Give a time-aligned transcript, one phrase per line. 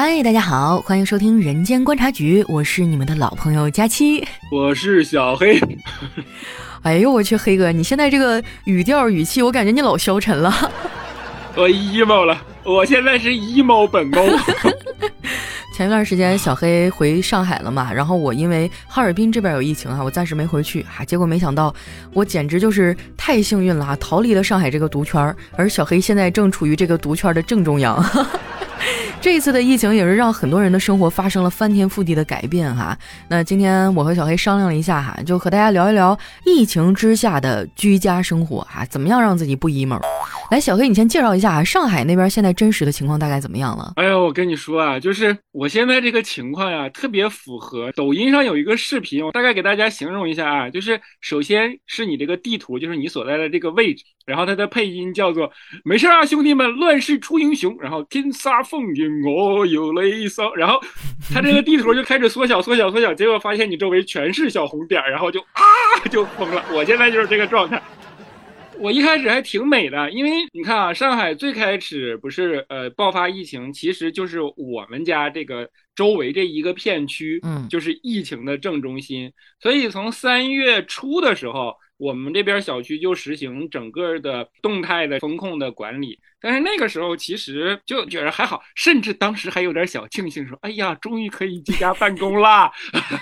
[0.00, 5.60] 嗨，大家好，欢迎收听《人间观察局》，我是你们的老朋友佳期，我是小黑。
[6.82, 10.54] 哎呦我去，黑哥，你现在这个语调语气，我感觉你老消沉了。
[11.56, 14.22] 我 emo 了，我现在是 emo 本猫。
[15.74, 21.04] 前一段时间小黑回上海了嘛，然后我因为哈尔滨这边有疫情啊，我暂时没回去哈。
[21.04, 21.74] 结果没想到，
[22.12, 28.00] 我简直就是太幸运了啊，逃离了上海这个毒圈，而小黑现在正处于这个毒圈的正中央。
[29.20, 32.96] 这一次的疫情也是让很多人的生活发生了翻天覆地的改变哈。
[33.28, 40.00] 那今天我和小黑商量了一下哈，就和大家聊一聊疫情之下的居家生活哈，怎么样让自己不 emo？
[40.50, 43.92] 来，小黑你先介绍一下啊上海那边现在真实的情况大概怎么样了？
[43.96, 54.04] 哎呦，我跟你说啊，就是我现在这个情况呀，特别符合抖音上有一个视频，我大概给大家形容一下啊，就是首先是你这个地图，就是你所在的这个位置。
[54.24, 55.50] 然后它的配音叫做
[55.86, 57.74] “没事啊，兄弟们，乱世出英雄”。
[57.80, 60.54] 然后天杀风云，我有雷骚。
[60.56, 60.80] 然后
[61.32, 65.62] 它这个地图就开始缩小、缩小、缩小，结果发现你周围全是小红点，然后就啊，
[66.10, 66.64] 就疯了。
[66.72, 67.82] 我现在就是这个状态。
[68.78, 79.32] 我一开始还挺美的，因为你看啊，上海最开始不是呃爆发疫情，其实就是我们家这个周围这一个片区，嗯，就是疫情的正中心。
[79.60, 81.74] 所以从三月初的时候。
[81.98, 92.70] 我们这边小区就实行整个的动态的风控的管理，但是那个时候其实就觉得还好，甚至当时还有点小庆幸，说：“哎呀，终于可以居家办公啦！”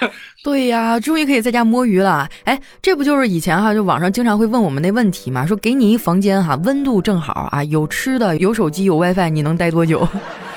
[0.45, 2.29] 对呀，终于可以在家摸鱼了。
[2.45, 10.07] 哎，这不就是以前哈，就网上经常会问我们那问题嘛，说给你一房间哈，温度正好啊，有吃的，有手机，有 WiFi，你能待多久？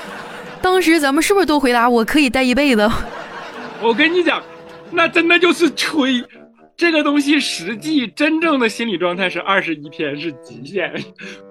[0.60, 2.86] 当时咱们是不是都回答我可以待一辈子？
[3.80, 4.42] 我跟你讲，
[4.90, 6.22] 那真的就是吹。
[6.80, 10.90] 这个东西实际真正的心理状态是二十一天是极限，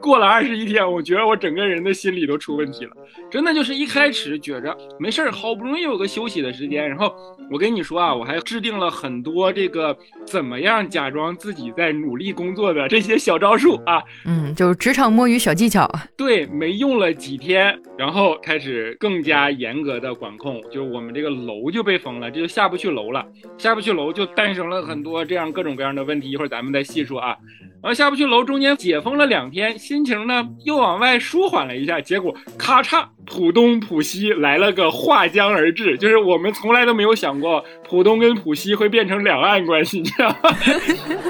[0.01, 2.91] 过了二十一天，我觉得我整个人的心理都出问题了。
[3.29, 7.13] 真的就是一开始觉着没事儿，好不容易有个休息的时间，然后
[7.51, 15.87] 我跟你说啊，我还制定了很多这个怎么样假装自己在努力工作的这些小招数啊，嗯，就是职场摸鱼小技巧。
[16.17, 23.23] 对，没用了几天，然后开始更加严格的管控，就是我们这个楼就被封了，这就下不去楼了，
[23.59, 25.18] 下不去楼就诞生了很多。
[25.25, 27.37] 这样各种各样的问题，一会儿咱们再细说啊。
[27.81, 40.55] 然后下不去楼，中间解封了两天，心情呢又往外舒缓了一下，结果咔嚓，浦东浦西来了个划江而治，就是我们从来都没有想过浦东跟浦西会变成两岸关系，你知道吗？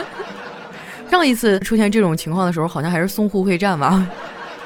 [1.08, 4.08] 上一次出现这种情况的时候，好像还是淞沪会战吧？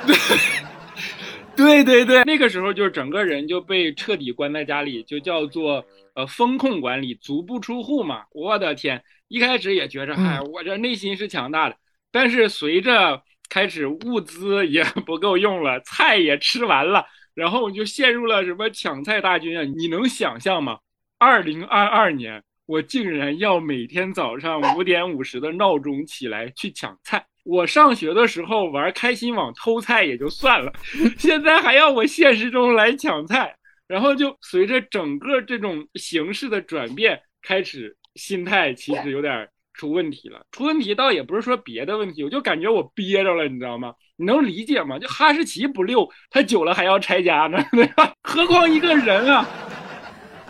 [1.55, 5.85] 对对对，那个时候就是整个人就被彻底关在家里，就叫做
[6.15, 8.21] 呃风控管理，足不出户嘛。
[8.31, 11.75] 我的天，一开始也觉着，哎，我这内心是强大的。
[12.11, 19.63] 但是随着开始物资也 不够用了，菜也吃完了，然后就陷入了什么抢菜大军啊！
[19.63, 20.77] 你能想象吗？
[21.17, 27.25] 二零二二年，我竟然要每天早上五点五十的闹钟起来去抢菜。
[27.43, 30.71] 我上学的时候玩开心网偷菜也就算了，
[31.17, 33.55] 现在还要我现实中来抢菜，
[33.87, 40.41] 然后就随着整个这种形式的转变，开始心态其实有点出问题了。
[40.51, 43.93] 出问题倒也不是说别的问题，我就感觉我憋着了，你知道吗？
[44.17, 44.99] 你能理解吗？
[44.99, 48.13] 就哈士奇不溜，它久了还要拆家呢，对吧？
[48.21, 49.47] 何况一个人啊。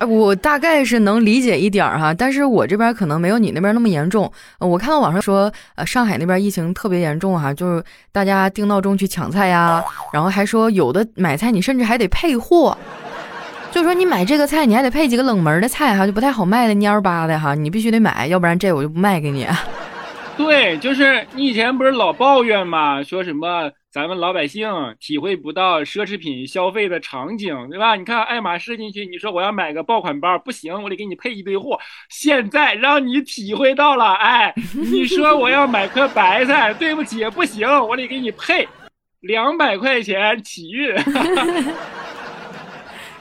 [0.05, 4.29] 我大概是能理解一点儿哈，但是我这边可能没有你那边那么严重。
[4.59, 7.81] 我看到网上说，呃，上海那边疫情特别严重哈，就是
[8.11, 9.81] 大家定闹钟去抢菜呀，
[10.11, 12.77] 然后还说有的买菜你甚至还得配货，
[13.73, 19.47] 就说你买这个菜你还得配几个冷门的菜哈，就不太好卖的蔫巴的哈，你必须得买，要不然这我就不卖给你。
[20.37, 23.01] 对，就是你以前不是老抱怨吗？
[23.01, 23.71] 说什么？
[23.91, 24.67] 咱们老百姓
[24.99, 27.95] 体会不到奢侈品消费的场景，对吧？
[27.95, 31.79] 你看爱马仕进去，你说我要买个爆款包，不行，我得给你配一堆货。
[32.09, 38.67] 现在让你体会到了，哎，你说我要买颗白菜，对不起，不行，我得给你配
[39.21, 40.95] 两百块钱起运。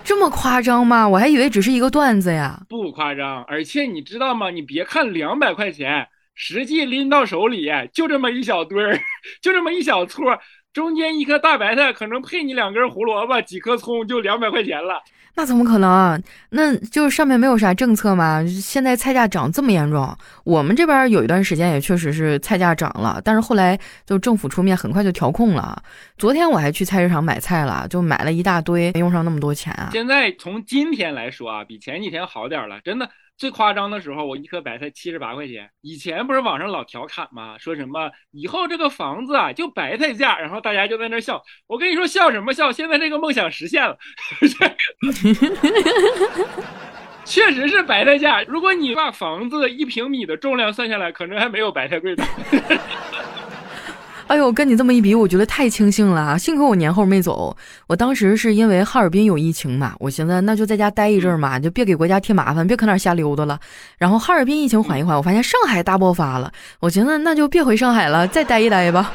[0.05, 1.09] 这么夸张吗？
[1.09, 2.61] 我还以为只是一个段子呀。
[2.69, 4.51] 不夸张，而且你知道吗？
[4.51, 8.99] 你别看两百块钱，实际拎到手里就这么一小堆儿，
[9.41, 10.39] 就这么一小撮儿。
[10.73, 15.03] 中间一颗大白菜可能配你两根胡萝卜，几颗葱就两百块钱了。
[15.35, 16.23] 那怎么可能？
[16.51, 18.45] 那就是上面没有啥政策吗？
[18.47, 25.83] 现在菜价涨这么严重，我们这边有一段时间也确实是菜价涨了，但是后来就政府出面很快就调控了。
[26.19, 29.89] 昨天我还去菜市场买菜了，就买了一大堆，没用上那么多钱啊。
[29.93, 33.09] 现在从今天来说啊，比前几天好点了，真的。
[33.39, 35.69] 最夸张的时候，我一颗白菜七十八块钱。
[35.81, 37.57] 以前不是网上老调侃吗？
[37.59, 41.43] 说什么以后这个房子啊就白菜价，然后大家就在那笑。
[41.67, 42.71] 我跟你说笑什么笑？
[42.71, 43.99] 现在这个梦想实现了，
[47.25, 48.43] 确实是白菜价。
[48.43, 52.25] 如果你把房子一平米的重量算下来，可能还没有白菜贵呢。
[54.33, 56.39] 哎呦，跟你这么一比，我觉得太庆幸了。
[56.39, 57.55] 幸亏我年后没走。
[57.87, 63.61] 我当时是因为哈尔滨有疫情嘛，我寻思那就在家待一阵嘛，就别给国家添麻烦，别搁那瞎溜达了。
[63.99, 66.51] 然后哈尔滨疫情缓一缓，我发现上海大爆发了，
[66.81, 69.13] 我寻思那就别回上海了，再待一待吧。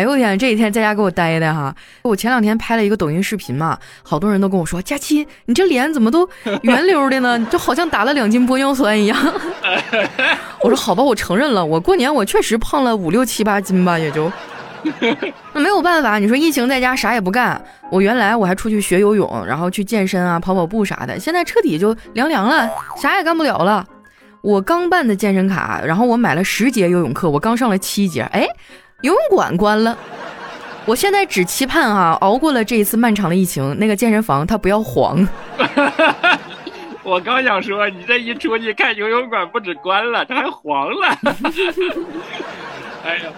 [0.00, 1.76] 哎呦我天，这几天在家给我待的哈！
[2.00, 6.26] 我前两天拍了一个抖音视频嘛，好多人都跟我说：“佳期，你这脸怎么都
[6.62, 7.38] 圆溜的呢？
[7.52, 9.18] 就好像打了两斤玻尿酸一样。
[10.64, 14.32] ”我说：“好吧，我承认了，我过年我确实胖了五六七八斤吧，也就
[15.52, 16.18] 那没有办法。
[16.18, 22.66] 你说疫情在家啥也不干，我原来我还出去学游泳，然后去健身啊，跑跑步啥的，现在彻底就凉凉了，
[22.96, 23.86] 啥也干不了了。
[24.40, 28.48] 我刚办的健身卡，然后我买了十节游泳课，我刚上了七节，哎。”
[29.02, 29.96] 游泳馆关了，
[30.84, 35.26] 我现在只期盼啊，熬过了这一次漫长的疫情，那个健身房它不要黄。
[37.02, 41.18] 我刚想说，你这一出去看游泳馆不止关了，它还黄了。
[43.04, 43.32] 哎呀，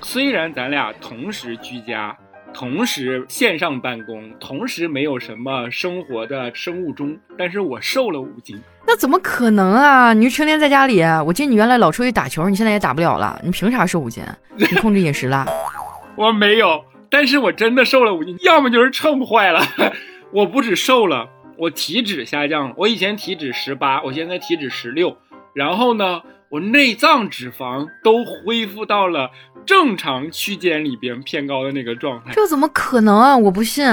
[0.00, 2.16] 虽然咱俩同时居家，
[2.54, 8.62] 同时线上办公，同时没有什么生活的生物钟，但是我瘦了五斤。
[8.86, 10.12] 那怎么可能啊！
[10.12, 14.24] 你就成天在家里，我记得你原来老出去打球，你现在也打不了了，你凭啥瘦五斤？
[14.56, 15.46] 你控制饮食了？
[16.16, 19.62] 我没有，但是我真的瘦了五斤， 要么就是秤坏了。
[20.32, 22.74] 我不止瘦了，我体脂下降了。
[22.76, 25.16] 我以前体脂十八，我现在体脂十六。
[25.54, 29.30] 然后呢，我内脏脂肪都恢复到了
[29.64, 32.32] 正常区间里边偏高的那个状态。
[32.32, 33.36] 这怎么可能啊！
[33.36, 33.84] 我不信，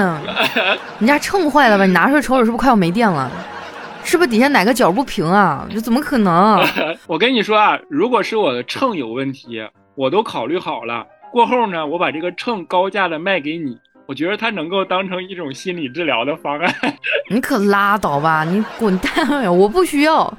[0.98, 1.84] 你家秤坏了吧？
[1.86, 3.30] 你拿出来瞅瞅，是不是快要没电了？
[4.04, 5.66] 是不是底下哪个角不平啊？
[5.70, 6.60] 这怎么可能？
[7.06, 9.60] 我跟你说啊，如果是我的秤有问题，
[9.94, 11.06] 我都考虑好了。
[11.30, 16.74] 过后呢，我把这个秤高价的卖给你，我觉得它能够当成一种心理治疗的方案。
[17.28, 19.52] 你可拉倒吧，你滚蛋呀！
[19.52, 20.32] 我不需要，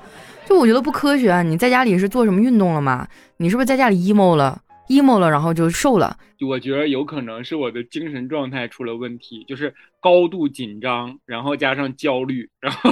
[0.47, 1.43] 就我觉得不科学。
[1.43, 3.07] 你在家里是做什么运动了吗？
[3.37, 4.57] 你是不是在家里 emo 了
[4.89, 6.17] ？emo 了，然后就瘦了。
[6.47, 12.91] 我觉得有可能是我的精神状态出了问题，就是高度紧张，然后加上焦虑，然后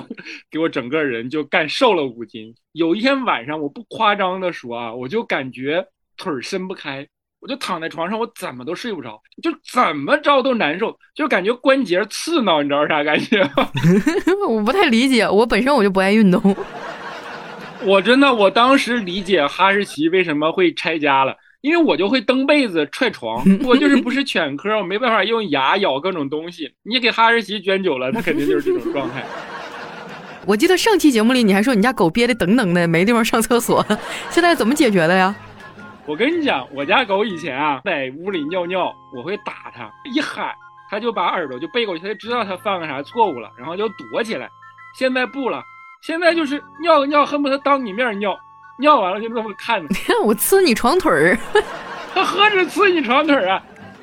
[0.52, 2.54] 给我整个人就干瘦了五斤。
[2.74, 5.86] 有一天晚上，我不夸张的说啊，我就感觉
[6.18, 7.08] 腿伸不开，
[7.40, 13.50] 我就躺在床上，我怎么都睡不着，就怎么着都难受，就感觉关节刺挠，你知道啥感觉？
[14.50, 16.42] 我不太理解，我本身我就不爱运动。
[17.86, 21.38] 我真的，我当时理解哈士奇为什么会拆家了。
[21.62, 26.72] 因为我就会蹬被子、踹床，我就是不是 犬科，我没办法用牙咬各种东西。
[26.84, 29.24] 你给哈士奇卷久了，它肯定就是这种状态。
[30.46, 33.86] 我记得上期节目里你还说你家狗憋得噔噔的，没地方上厕所，
[34.30, 35.36] 现在怎么解决的呀？
[36.06, 40.56] 我跟你讲，我家狗以前啊在屋里尿尿，我会打它，一喊
[40.90, 44.48] 它就把耳朵就背过去，它就知道它犯了啥错误了，然后就躲起来。
[44.98, 45.62] 现在不了，
[46.02, 48.34] 现在就是尿个尿，恨不得当你面尿。
[48.78, 51.38] 尿完了就这么看着， 我呲你床腿儿，
[52.14, 53.62] 他何止呲你床腿儿啊！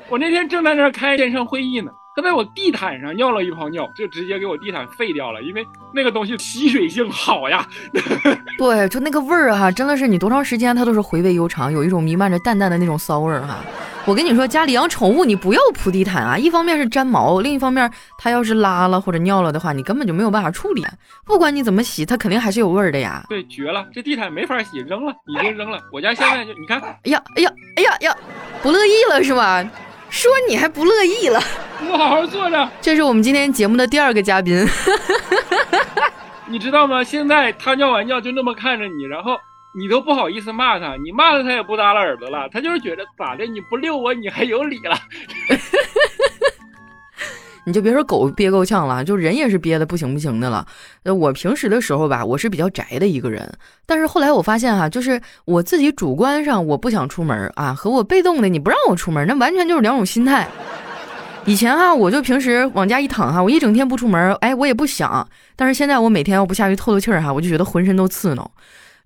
[0.09, 7.67] 我那天正在那开线上会议呢，他在我地毯上尿了一泡尿，就直接给我地毯废掉了，因为那个东西吸水性好呀。
[8.57, 13.57] 对，就那个味儿哈，真的是你多长时间它都是回味悠长，有一种弥漫着淡淡的那种骚味儿哈。
[14.05, 16.37] 我跟你说，家里养宠物，你不要铺地毯啊！
[16.37, 20.85] 一方面是粘毛，另一方面它要是拉了或者尿了的话，你根本就没有办法处理。
[21.25, 23.25] 不管你怎么洗，它肯定还是有味儿的呀。
[23.27, 23.85] 对，绝了！
[23.91, 25.81] 这地毯没法洗，扔了，已经扔了。
[25.91, 28.17] 我家现在就你看，哎呀，哎呀，哎呀呀，
[28.61, 29.67] 不乐意了是吧？
[30.09, 31.39] 说你还不乐意了？
[31.89, 32.69] 我好好坐着。
[32.81, 34.65] 这是我们今天节目的第二个嘉宾，
[36.47, 37.03] 你知道吗？
[37.03, 39.37] 现在他尿完尿就那么看着你，然后。
[39.77, 43.45] 你都不好意思骂他，你骂他他也不耷拉耳朵了，他就是觉得咋的？
[43.45, 44.97] 你不遛我，你还有理了？
[47.65, 50.65] 你就别说狗憋够呛了，就人也是憋的不行不行的了。
[51.03, 53.51] 呃，我平时的时候吧，我是比较宅的一个人，
[53.85, 60.47] 但是后来我发现哈，就是我自己主观上我不想出门啊，和我被动的你不让我出门，那完全就是两种心态。
[61.45, 65.27] 以前哈，我就平时往家一躺哈，我一整天不出门，哎，我也不想。
[65.55, 68.49] 但是现在我每天要不下去透透气儿哈，我就觉得浑身都刺挠。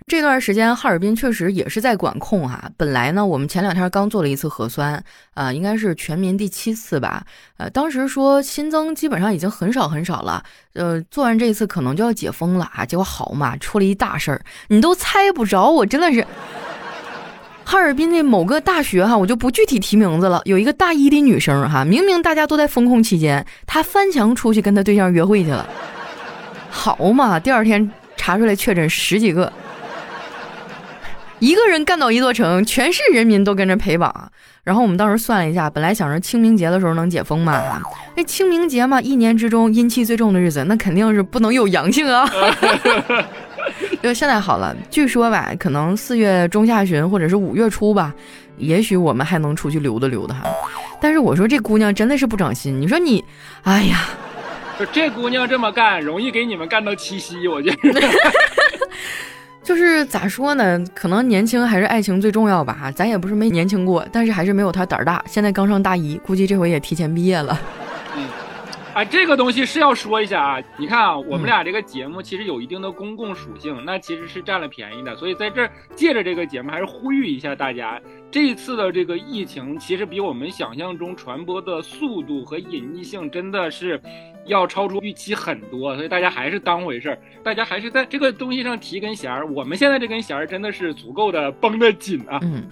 [0.10, 2.68] 这段时间哈尔滨确实也是在管控哈。
[2.76, 5.02] 本来呢，我们前两天刚做了一次核酸，
[5.36, 7.24] 啊，应该是全民第七次吧。
[7.58, 10.44] 呃，当时说新增基本上已经很少很少了。
[10.74, 12.84] 呃，做完这一次可能就要解封了啊。
[12.84, 15.70] 结果好嘛，出了一大事儿，你都猜不着。
[15.70, 16.26] 我真的是
[17.64, 20.42] 哈尔滨的某个大学哈，我就不具体提名字了。
[20.46, 25.70] 有一个大一的女生哈，明明大家都在封控期间，她翻墙出去跟她对象约会去了。
[26.72, 27.92] 好嘛，第二天。
[28.22, 29.52] 查出来确诊十几个。
[31.40, 34.32] 一个人干倒一座城，全市人民都跟着陪绑。
[34.64, 37.82] 然后我们当时算了一下，本来想着清明节的时候能解封嘛，
[38.16, 42.30] 那清明节嘛，一年之中阴气最重的日子，那肯定是不能有 阳性啊。
[44.04, 48.14] 就现在好了，据说吧，可能四月中下旬或者是五月初吧，
[48.58, 50.44] 也许我们还能出去溜达溜达哈。
[51.02, 53.24] 但是我说这姑娘真的是不长心，你说你，
[53.64, 54.10] 哎呀，
[54.92, 58.02] 这姑娘这么干，容易给你们干到七夕，我觉得。
[59.70, 60.84] 就是咋说呢？
[60.96, 62.92] 可能年轻还是爱情最重要吧。
[62.96, 65.24] 咱也不是没年轻过，但是还是没有他胆儿大。
[65.28, 67.56] 现在刚上大一，估计这回也提前毕业了。
[68.16, 68.26] 嗯，
[68.96, 70.60] 啊，这个东西是要说一下啊。
[70.76, 75.16] 你看啊，我们俩这个节目其实有一定的公共属性，那其实是占了便宜的。
[75.18, 84.00] 所以在这儿借着这个节目，还是呼吁一下大家，这次的这个疫情其实比我们想象中传播的速度和隐匿性真的是。
[84.46, 89.46] 要超出预期很多，所以大家还是当回事儿，大家还是在这个东西上提根弦儿。
[89.46, 92.40] 我们现在这根弦儿真的是足够的绷得紧啊。
[92.42, 92.64] 嗯，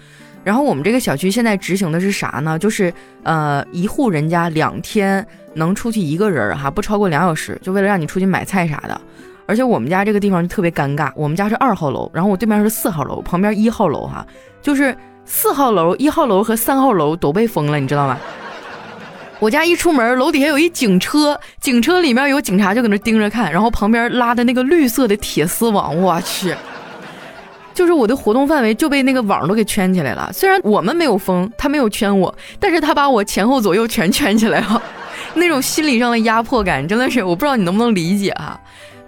[0.43, 2.57] 然后我们这个小区现在执行的是啥呢？
[2.57, 5.23] 就是呃，一户人家两天
[5.53, 8.99] 能出去一个人儿哈，不超过两小时，就为了让你出去买菜啥的。
[9.45, 14.25] 而且我们家这个地方就特别尴尬，我们家是二号楼，然后我对面是四号楼，旁边一号楼哈，
[14.63, 14.97] 就是
[15.27, 18.17] 四号楼、一号楼和三号楼都被封了，你知道吗？
[19.39, 26.55] 我家一出门，楼底下有一警车，警车里面有警察就搁那盯着看，然后旁边拉的那个绿色的铁丝网，我去，
[27.73, 30.31] 就是我的活动范围就被那个网都给圈起来了。
[30.33, 34.81] 虽然我们没有封，他没有圈我，但是他把我前后左右全圈起来了，
[35.37, 38.59] 那种心理上的压迫感真的是我不知道你能不能理解啊。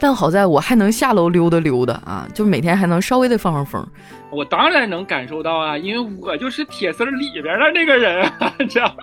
[0.02, 3.86] 但好在我还能下楼溜达溜达啊，就每天还能稍微的放放风。
[4.30, 8.96] 我当然能感受到啊，因为我就是铁丝里边的那个人啊，知道。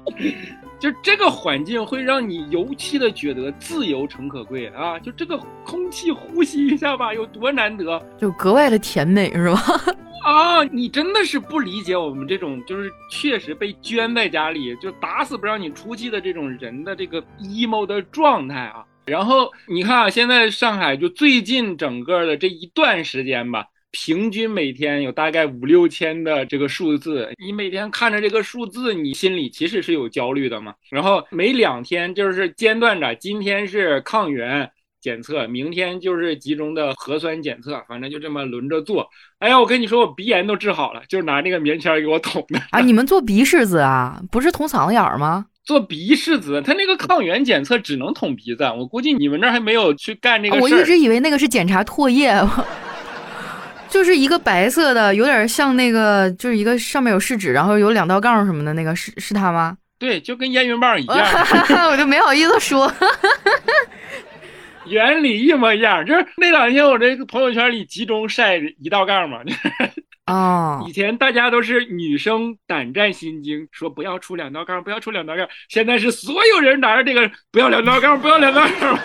[0.86, 4.96] 就这个环境会让你尤其的觉得自由诚可贵啊！
[5.00, 9.60] 就这个空气呼吸一下吧，有多难得，就格外的甜美，是吧？
[10.24, 18.84] 啊，你真的是不理解我们这种就是确实被圈在家里，就打死不让你出去的这种人的这个 emo 的状态啊！
[19.06, 23.66] 然后你看啊，现在上海就最近整个的这一段时间吧。
[23.98, 30.74] 平均每天有大概五六千的这个数字，你每天看着这个数字，你心里其实是有焦虑的嘛。
[30.90, 39.08] 然后每两天就是间断着，今天是抗原检测，明天就是集中的核酸检测，反正就这么轮着做。
[39.38, 42.82] 哎呀，我跟你说，我鼻炎都治好了，就是拿那个棉签给我捅的啊！
[42.82, 44.20] 你们做鼻拭子啊？
[44.30, 45.46] 不是捅嗓子眼儿吗？
[45.64, 50.62] 做鼻拭子，他那个抗原检测只能捅鼻子，我估计你们那儿还没有去干这个事儿。
[50.62, 52.30] 我一直以为那个是检查唾液。
[53.88, 59.76] 就是一个白色的，有点像那个，就是一个上面有试纸，然后有两道杠什么的那个，是是它吗？
[59.98, 61.16] 对，就跟烟云棒一样，
[61.90, 62.92] 我就没好意思说，
[64.84, 66.04] 原理一模一样。
[66.04, 69.38] 就是那两天我这个朋友圈里集中晒一道杠嘛。
[70.26, 75.48] 哦， 以前大家都是女生胆战心惊，说不要出两道杠，不要出两道杠。
[75.68, 78.98] 现在是所有人拿着这个，不要两道杠，不要两道杠。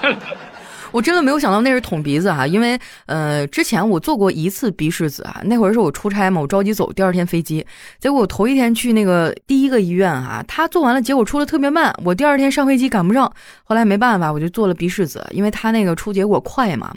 [0.91, 7.65] 我真的没有想到那是捅鼻子哈，因为呃之前我做过一次鼻拭子啊，那会儿是我出差嘛，我着急走，第二天飞机，
[7.99, 13.31] 结果我头一天去那个第一个医院哈，他做完了，结果出的特别慢，我第二天上飞机赶不上，
[13.63, 16.91] 后来没办法，我就做了鼻拭子，因为他那个出结果快嘛，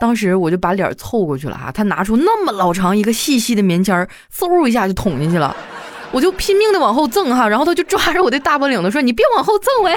[0.00, 5.54] 当时我就把脸凑过去了哈，他拿出那么老长一个细细的棉签儿，嗖一下就捅进去了，
[6.12, 9.96] 我就拼命的往后蹭哈，然后他就抓着我的大脖领子说：“你别往后蹭喂。”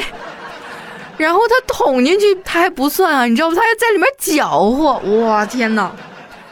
[1.17, 3.55] 然后他捅进去，他还不算啊，你知道不？
[3.55, 5.91] 他还在里面搅和，哇天呐！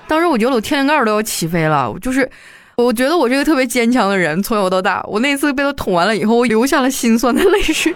[0.08, 2.30] 当时我觉得我天灵盖都要起飞了，就是，
[2.78, 7.94] 我觉得我是个特别坚强的人，从小到大，我那次被他捅完了以后，我流下了心酸的泪水，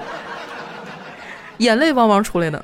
[1.57, 2.63] 眼泪汪汪出来的。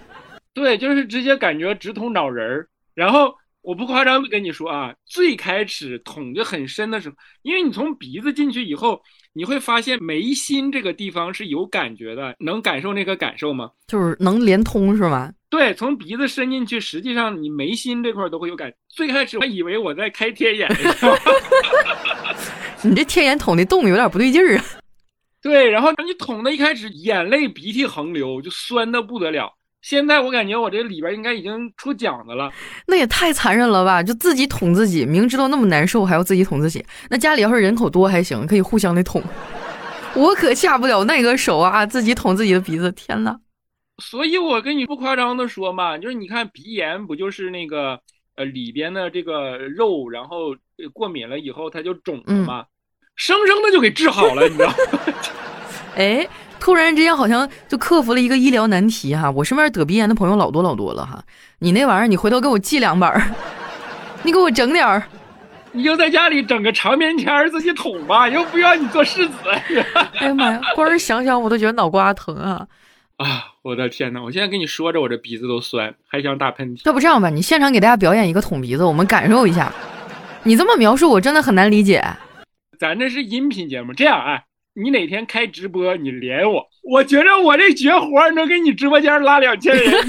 [0.53, 3.33] 对，就是直接感觉直捅脑仁儿，然后。
[3.63, 9.01] 我不夸张跟你说啊，最开始捅的很深的时候，因为你从鼻子进去以后，
[9.31, 13.71] 你会发现眉心这个地方是有感觉的，能感受那个感受吗？
[13.87, 15.31] 就是能连通是吗？
[15.49, 18.73] 对，从鼻子伸进去，实际上你眉心这块都会有感。
[18.89, 20.69] 最开始我以为我在开天眼，
[22.83, 24.65] 你这天眼捅的洞有点不对劲儿啊。
[25.41, 29.53] 对，然后你捅的一开始眼泪鼻涕横流，就酸的不得了。
[29.83, 32.49] 现在我感觉我这里边应该已经出奖的了，
[32.87, 34.01] 那也太残忍了吧！
[34.01, 36.83] 就自己捅自己，明知道那么难受还要自己捅自己。
[37.09, 39.21] 那家里要是人口多还行，可以互相的捅。
[40.15, 43.35] 我可下不了那个手啊，自己捅自己的鼻子，天呐。
[44.01, 47.99] 所以我跟你不夸张的说嘛，就是你看鼻炎不就是那个
[48.37, 50.55] 呃里边的这个肉，然后
[50.93, 52.63] 过敏了以后它就肿了嘛，
[53.17, 54.73] 生生的就给治好了，你知道？
[55.97, 56.25] 哎。
[56.63, 59.29] 突然之间，好像就克服了一个医疗难题哈。
[59.29, 61.21] 我身边得鼻炎的朋友老多老多了哈。
[61.59, 63.21] 你那玩意儿，你回头给我寄两本儿。
[64.23, 65.03] 你给我整点儿。
[65.73, 69.33] 你就在家里整个长棉签自己捅吧，又不要你做世子。
[70.15, 72.65] 哎呀妈呀，光是想想我都觉得脑瓜疼啊！
[73.17, 76.83] 啊，我的天呐，我现在跟你说着，我这鼻子都酸，还想打喷嚏。
[76.85, 79.69] 要不这样吧，你现场给大家表演一个捅鼻子，我们感受一下。
[80.43, 82.01] 你这么描述，我真的很难理解。
[82.79, 84.39] 咱这是音频节目，这样啊，
[84.75, 89.93] 你哪天开直播，你连我，我觉着我这绝活能给你直播间拉两千人。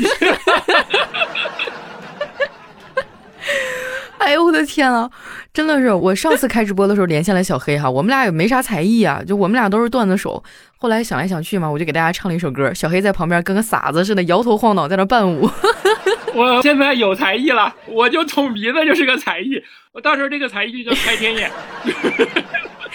[4.16, 5.11] 哎呦我的天啊，
[5.52, 10.42] 真的是我上次开直播的时候连线了小黑哈，我们俩也没啥才艺啊，就我们俩都是段子手。
[10.78, 15.47] 后来想来想去嘛，我就给大家唱了一首歌，小黑在旁边跟个傻子似的摇头晃脑在那伴舞。
[16.33, 21.50] 我现在有才艺了，我就捅鼻子就是个才艺，我到时候这个才艺就叫开天眼。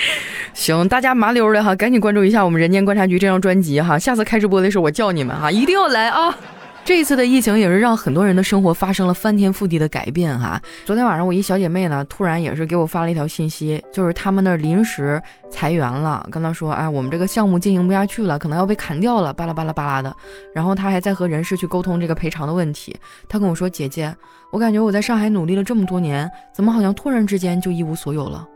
[0.54, 6.36] 行，大家麻溜的哈，赶紧关注一下我们《人间观察局》这张专辑哈，下次开直播的时候我叫你们哈，一定要来啊。
[6.86, 10.60] 这一次的疫情也是让很多人的生活发生了翻天覆地的改变哈。
[10.86, 20.16] 昨天晚上我一小姐妹呢，突然也是给我发了一条信息，就是他们那儿临时裁员了，跟她说，哎，我们这个项目进行不下去了，可能要被砍掉了，巴拉巴拉巴拉的。
[20.56, 22.96] 然后她还在和人事去沟通这个赔偿的问题。
[23.28, 24.16] 她跟我说，姐姐，
[24.50, 28.48] 我感觉我在上海努力了这么多年，怎么好像突然之间就一无所有了？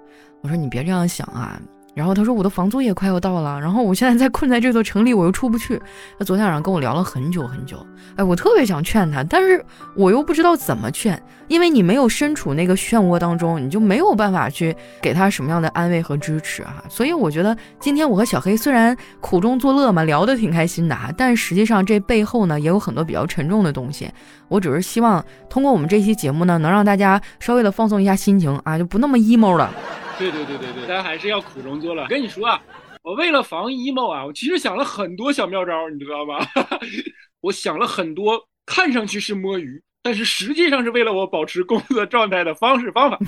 [0.44, 1.60] 我说你别这样想啊。
[1.96, 5.80] 然后他说我的房租也快要到了，然后我现在在困在这座城里，我又出不去。
[6.18, 7.86] 他昨天晚上跟我聊了很久很久，
[8.16, 9.64] 哎，我特别想劝他，但是
[9.96, 16.84] 我又不知道怎么劝，因为你没有身处那个漩涡当中，你就没有办法去给他什么样的安慰和支持啊。
[16.90, 24.10] 所以我觉得今天我和小黑虽然苦中作乐嘛，聊得挺开心的啊，但实际上这背后呢也有很多比较沉重的东西。
[24.48, 29.70] 我只是希望通过我们这期节目呢，能让大家稍微的放松一下心情啊，就不那么 emo 了。
[30.18, 32.06] 对对对对对，咱还是要苦中作乐。
[32.08, 32.62] 跟你说啊，
[33.02, 36.46] 我为了防 emo 啊，我其实想了很多小妙招，你知道吗？
[37.42, 43.20] 我想了很多，看上去是摸鱼，但是实际上是为了我保持工作状态的方式方法。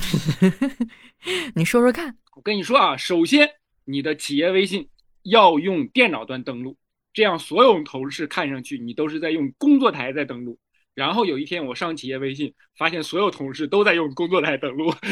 [1.55, 2.15] 你说说看。
[2.35, 3.49] 我跟你说啊，首先
[3.85, 4.87] 你的企业微信
[5.23, 6.77] 要用电脑端登录，
[7.13, 10.57] 这样所有同事看上去你都是在用工作台在登录。
[10.93, 14.93] 然后有一天我上企业微信，发现所有同事都在用工作台登录。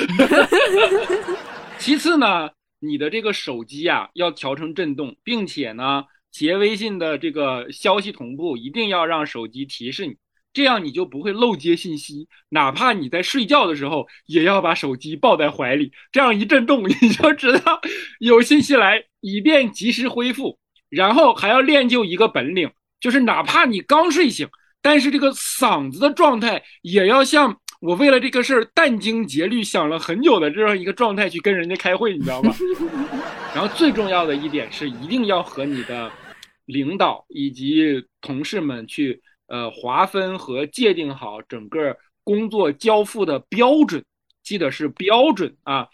[1.83, 10.15] 其次呢，你的这个手机啊要调成震动，并且呢，企业微信的这个消息同步一定要让手机提示你，
[10.53, 12.29] 这样你就不会漏接信息。
[12.47, 17.81] 哪怕你在睡觉的时候，也要把手机抱在怀里，这样一震动你就知道
[18.21, 20.57] 有信息来，以便及时恢复。
[20.87, 24.47] 然后还要练就一个本领，就是哪怕你刚睡醒。
[24.81, 32.55] 但是这个嗓子的状态也要像我为了这个事儿殚精竭虑想了很久的这样一个状态去跟人家开会，你知道吗？
[33.53, 36.09] 然后最重要的一点是，一定要和你的
[36.63, 44.01] 领导以及同事们去呃划分和界定好整个工作交付的标准，
[44.43, 45.85] 记得是标准啊，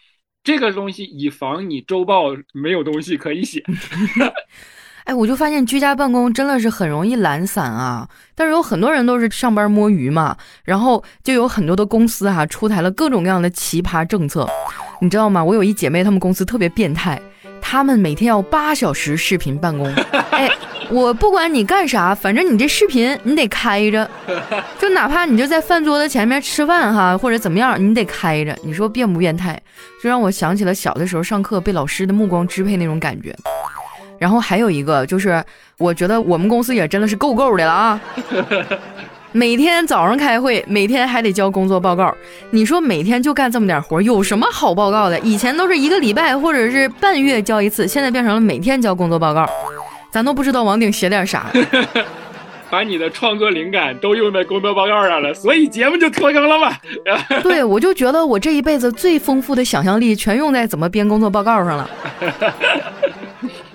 [0.44, 3.64] 这个东西以防你周报没有东西可以写。
[5.06, 8.08] 哎，我就发现居家办公真的是很容易懒散啊！
[8.36, 14.48] 但是有很多人都是上班摸鱼嘛，然后就有很多的公司哈出台了各种各样的奇葩政策，
[15.02, 15.44] 你知道吗？
[15.44, 17.20] 我有一姐妹，她们公司特别变态，
[17.62, 19.92] 她们每天要八小时视频办公。
[20.32, 20.50] 哎，
[20.92, 24.10] 我不管你干啥，反正你这视频你得开着，
[24.80, 28.56] 就哪怕你就在饭桌子前面吃饭哈，或者怎么样，你得开着。
[28.64, 29.60] 你说变不变态？
[30.04, 33.36] 就让我想起了小的时候上课被老师的目光支配那种感觉。
[34.20, 35.44] 然后还有一个就是，
[35.78, 38.02] 我觉得我们公司也真的是够够的了啊！
[39.32, 42.14] 每天早上开会，每天还得交工作报告。
[42.50, 45.20] 你说每天就干这么点活，有什么好报告的？
[45.20, 49.48] 以前都是一个礼拜或者是半月交一次，现在变成了每天交工作报告。
[50.12, 51.46] 咱都不知道王鼎写点啥，
[52.72, 56.76] 把你的创作灵感都用在工作报告上了，所以节目就拖更了嘛。
[57.44, 61.90] 对，我就觉得我这一辈子最丰富的想象力全用在怎么编工作报告上了。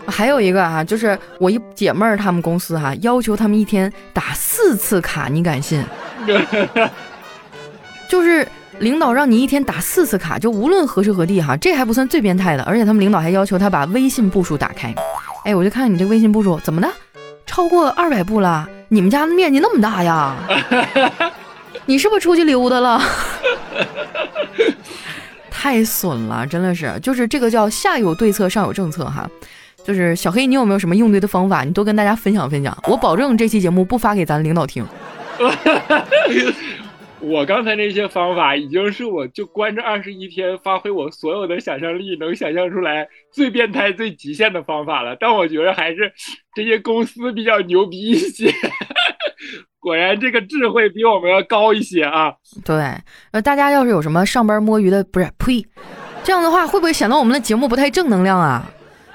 [0.06, 5.84] 还有一个啊，就是我一姐妹儿，他们公司哈要求他们一天打四次卡，你敢信？
[8.08, 8.46] 就是
[8.78, 14.94] 领导让你一天打四次卡，就无论何时何地哈，这还不算最变态的，而且他们领导还要求他把微信步数打开。
[15.44, 16.88] 哎，我就看你这微信步数怎么的，
[17.46, 18.68] 超过二百步了？
[18.88, 20.36] 你们家面积那么大呀？
[21.86, 23.00] 你是不是出去溜达了？
[25.50, 29.28] 太损了，真的是，就是这个叫下有对策，上有政策哈。
[29.84, 31.62] 就是小黑，你有没有什么应对的方法？
[31.62, 32.76] 你多跟大家分享分享。
[32.88, 34.84] 我保证这期节目不发给咱领导听。
[37.20, 45.16] 我刚才那些方法已经是我就关这二十一天，发挥我所有的想象力，能想象出来最变态、最极限的方法了。
[45.18, 46.12] 但我觉得还是
[46.54, 48.52] 这些公司比较牛逼一些。
[49.80, 52.32] 果然这个智慧比我们要高一些啊。
[52.64, 52.76] 对，
[53.32, 55.66] 呃，大家要是有什么上班摸鱼的，不是呸，
[56.22, 58.70] 这样的话会不会显得我们的节目不太正能量啊？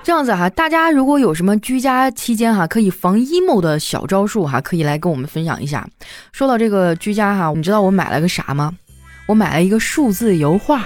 [0.09, 5.87] 这样子哈，大家如果有什么居家期间哈可以防 emo 的小招数哈，可以来跟我们分享一下。
[6.31, 8.73] 说到这个居家哈，你知道我买了个啥吗？
[9.27, 10.83] 我买了一个数字油画。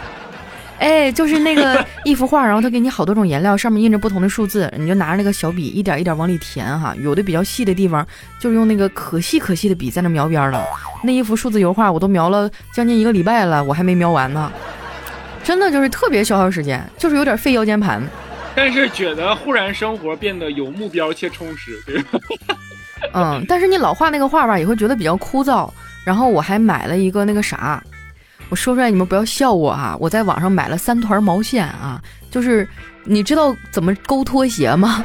[0.80, 6.94] 哎，就是那个一幅画，然后他给你好多种颜料，上面印着不同的数字，你就拿着那个小笔一点一点往里填哈。
[7.02, 8.02] 有的比较细的地方，
[8.40, 10.64] 就是用那个可细可细的笔在那描边了。
[11.04, 14.50] 那一幅数字油画我都描了将近一个礼拜了，我还没描完呢。
[15.44, 18.02] 真的就是特别消耗时间，就是有点费腰间盘。
[18.58, 22.18] 但是觉得忽然生活变得有目标且充实，对吧？
[23.14, 25.70] 嗯，但是你老画那个画吧，也会觉得比较枯燥。
[26.04, 27.80] 然后我还买了一个那个啥。
[28.48, 29.96] 我说出来你们不要笑我啊！
[30.00, 32.68] 我在网上买了三团毛线啊，就是
[33.04, 35.04] 你知道怎么勾拖鞋吗？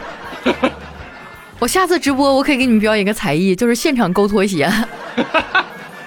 [1.59, 4.67] 我下次直播我可以给你们表演一个才艺，就是现场勾拖鞋。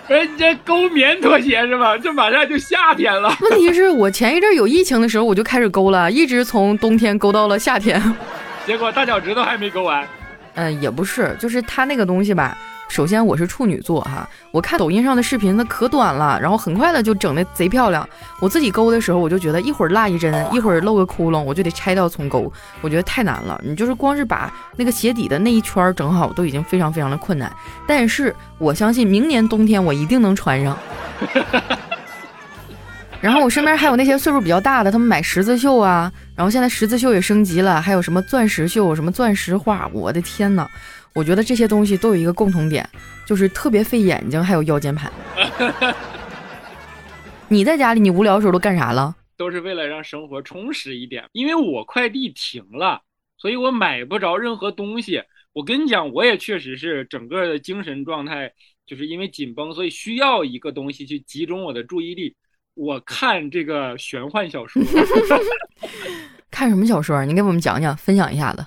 [0.08, 1.98] 人家勾棉拖鞋是吧？
[1.98, 3.36] 这马上就夏天了。
[3.40, 8.00] 问题是我前一阵有疫情的时候我就开始勾了，一直从冬天勾到了夏天。
[8.66, 10.06] 结果大脚趾头还没勾完。
[10.54, 12.56] 嗯，也不是，就是它那个东西吧。
[12.88, 18.08] 首先我是处女座哈，我看抖音上的视频那可短了，然后很快的就整的贼漂亮。
[18.40, 23.60] 我自己勾的时候，我就觉得一会儿落一针，一会儿露个窟窿，我就得拆掉重勾，我觉得太难了。
[23.62, 27.52] 你就是光是把那个鞋底的那一圈整好，都已经非常非常的困难。
[27.86, 30.78] 但是我相信明年冬天我一定能穿上。
[33.20, 40.68] 然后我身边还有那些岁数比较大的，他们买十字绣啊，然后现在十字绣也升级了，还有什么钻石绣，什么钻石画，我的天呐！
[41.16, 42.86] 我觉得这些东西都有一个共同点，
[43.24, 45.10] 就是特别费眼睛，还有腰间盘。
[47.48, 49.16] 你在家里，你无聊的时候都干啥了？
[49.34, 51.24] 都是为了让生活充实一点。
[51.32, 53.00] 因为我快递停了，
[53.38, 55.22] 所以我买不着任何东西。
[55.54, 58.52] 我跟你讲，我也确实是整个的精神状态，
[58.84, 62.36] 就是因为紧绷，所以需要一个东西去集中我的注意力。
[62.74, 64.82] 我看这个玄幻小说。
[66.52, 67.24] 看什么小说？
[67.24, 68.66] 你给我们讲讲，分享一下子。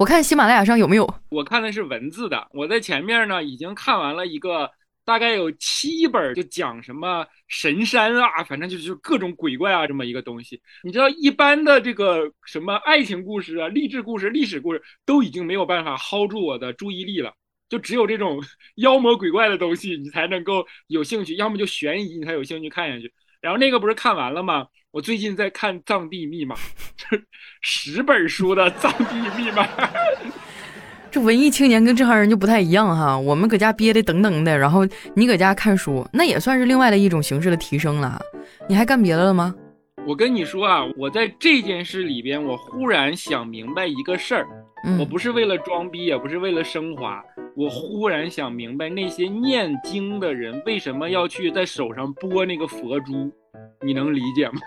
[0.00, 1.06] 我看喜马拉雅上有没有？
[1.28, 2.48] 我看的是文字的。
[2.54, 4.70] 我在前面呢，已经看完了一个
[5.04, 10.58] 大概有七本，就讲什么神山啊，反正就是各种鬼怪啊这么一个东西。
[10.82, 17.34] 你知道，一般的这个什么爱情故事啊、励志故事、历史故事，都已经没有办法薅住我的注意力了。
[17.68, 18.42] 就只有这种
[18.76, 23.12] 妖魔鬼怪的东西，你才能够有兴趣；要么就悬疑，你才有兴趣看下去。
[23.40, 24.66] 然后那个不是看完了吗？
[24.90, 26.54] 我最近在看《藏地密码》，
[26.96, 27.16] 这
[27.62, 29.64] 十本书的《藏地密码》。
[31.10, 33.18] 这文艺青年跟正常人就不太一样哈。
[33.18, 38.20] 我们搁家憋的等等的，然后你搁家看书，那也算是另外的一种形式的提升了。
[38.68, 39.54] 你还干别的了吗？
[40.06, 44.46] 我跟你说啊，我在这件事里边，我忽然想明白一个事儿。
[44.98, 47.22] 我不是为了装逼，也不是为了升华，
[47.54, 53.30] 我忽然想明白，那些念经的人为什么要去在手上拨那个佛珠。
[53.82, 54.60] 你能理解吗？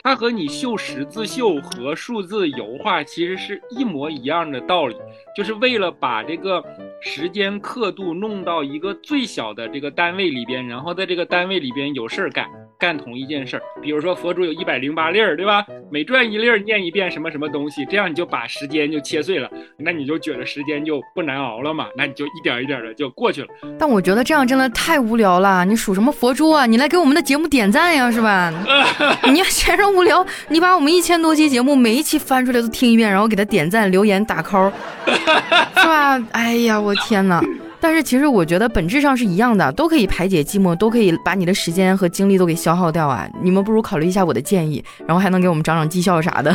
[0.00, 4.96] 它和你绣十字绣和数字油画其实是一模一样的道理，
[5.36, 6.64] 就是为了把这个
[7.00, 12.48] 时间刻度弄到一个最小的这个单位里边，然后在这个单位里边有事儿干。
[12.78, 15.66] 干同一件事儿，比如说佛珠有一百零八粒儿，对吧？
[15.90, 21.88] 每转一粒儿念一遍什么什么东西，这样你就把时间就切碎了，那你就觉得时间就不难熬了嘛？
[21.96, 23.48] 那你就一点一点的就过去了。
[23.76, 25.64] 但我觉得这样真的太无聊了。
[25.64, 26.66] 你数什么佛珠啊？
[26.66, 28.52] 你来给我们的节目点赞呀，是吧？
[29.30, 34.70] 你要嫌人无聊，你把我们一千多期节目每一期翻出来都听一遍，然后给他点赞、留言、打 call，
[35.04, 36.22] 是吧？
[36.30, 37.42] 哎呀，我天哪！
[37.80, 43.28] 但是其实我觉得本质上是一样的，都可以排解寂寞，都可以把你的时间和精力都给消耗掉啊！
[43.42, 46.54] 你们不如考虑一下我的建议，然后还能给我们涨涨绩效啥的。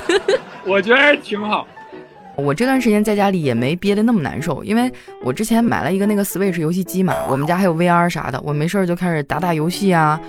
[0.66, 1.66] 我觉得挺好。
[2.36, 4.90] 我这段时间在家里也没憋得那么难受，因为
[5.22, 10.20] 我之前买了一个那个 Switch 游戏机嘛，我们家还有 VR 啥的，我没事儿就开始打打游戏啊。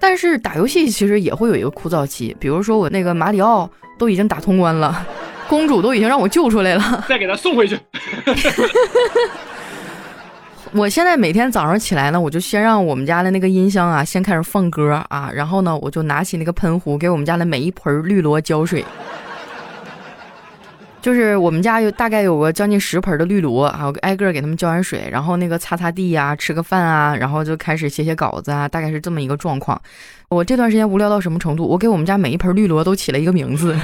[0.00, 5.06] 但是打游戏其实也会有一个枯燥期，比如说我那个马里奥都已经打通关了，
[5.48, 7.78] 公主都已经让我救出来了， 再给他送回去。
[10.72, 18.84] 我现在每天早上起来呢，我就先让我们家的那个音箱啊，先开始放歌啊，然后呢，我就拿起那个喷壶，给我们家的每一盆绿萝浇水。
[21.02, 29.80] 就是我们家有大概有个将近十盆的绿萝啊，我挨个给他们浇完水，然后那个擦擦地呀，吃个饭啊，然后就开始写写稿子啊，大概是这么一个状况。
[30.28, 31.66] 我这段时间无聊到什么程度？
[31.66, 33.76] 我给我们家每一盆绿萝都起了一个名字。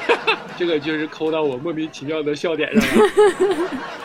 [0.56, 3.04] 这个就是抠到我莫名其妙的笑点上了。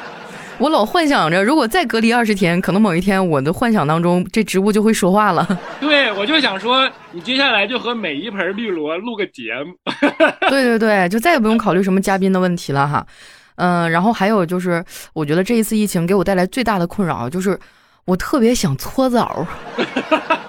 [0.58, 5.46] 我老幻想着，如果再隔离二十天，可能某一天我的幻想当中，这植物就会说话了。
[5.82, 9.76] 对，我就想说，你接下来就和每一盆绿萝录个节目。
[10.50, 13.06] 对对对，就再也不用考虑什么嘉宾的问题了哈。
[13.56, 17.60] 嗯，然后还有就是，我觉得这一次疫情给我带来最大的困扰就是，
[18.06, 19.46] 我特别想搓澡。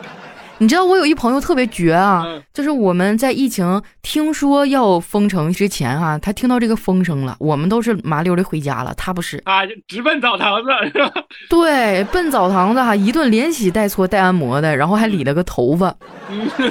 [0.58, 11.12] 你知道我有一朋友特别绝啊，就是我们在疫情听说要封城之前哈，他听到这个风声了，我们都是麻溜的回家了，他不是啊，直奔澡堂子是吧？
[11.50, 15.94] 对，奔澡堂子哈，一顿连洗带搓带按摩的，然后还理了个头发。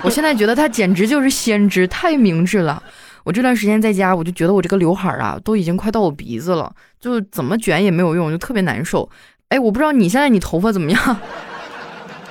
[0.02, 2.82] 我现在觉得他简直就是先知，太明智了。
[3.24, 9.08] 我这段时间在家，我就觉得我这个刘海啊，都已经快到我鼻子了，就怎么卷也没有用，就特别难受。
[9.50, 11.18] 哎，我不知道你现在你头发怎么样？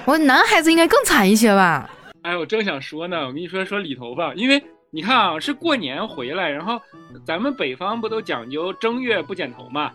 [0.06, 1.88] 我男孩子应该更惨一些吧？
[2.22, 6.80] 哎，我正想说呢，我跟你说说理头发，因为你看啊，是过年回来，然后
[7.24, 9.90] 咱们北方不都讲究正月不剪头嘛，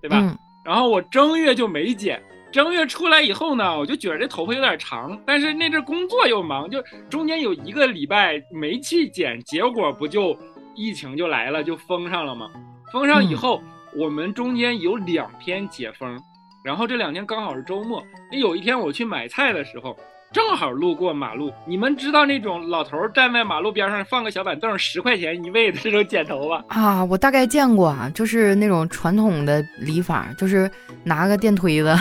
[0.00, 0.36] 对吧？
[0.64, 2.20] 然后我正月就没剪，
[2.52, 10.36] 正月出来以后呢，我就觉得这头发有点长，但是那阵工作又忙，就中间有一个礼拜没去剪，结果不就
[10.74, 12.50] 疫情就来了，就封上了吗？
[12.92, 13.62] 封上以后，
[13.96, 16.20] 我们中间有两天解封。
[16.62, 19.96] 然后这两天刚好是周末，那有一天我去买菜的时候，
[20.32, 21.52] 正好路过马路。
[21.66, 27.04] 你们知道那种老头站在马路边上放个小板凳，十块钱一位的这种剪头发啊？
[27.04, 30.70] 我大概见过啊，就是那种传统的理发，就是
[31.02, 31.98] 拿个电推子。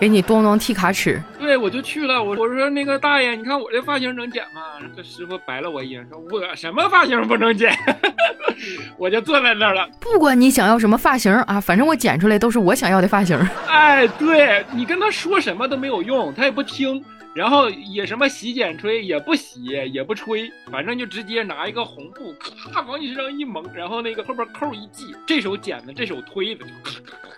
[0.00, 2.22] 给你咚咚剃卡尺，对我就去了。
[2.22, 4.62] 我我说那个大爷，你看我这发型能剪吗？
[4.96, 7.70] 这师傅白了我一眼，说我什么发型不能剪？
[8.96, 9.86] 我就坐在那儿了。
[10.00, 13.38] 不管你想要什么发型啊，反正我剪出来都是我想要的发型。
[13.68, 17.04] 哎，对你跟他说什么都没有用，他也不听。
[17.32, 22.34] 然后也什么洗剪吹也不洗也不吹，反正就直接拿一个红布
[22.72, 27.28] 咔往你身上一蒙，然后那个后边扣一系，这手剪的，这手推的，咔咔咔。